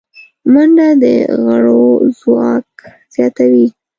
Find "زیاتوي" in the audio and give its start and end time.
3.15-3.67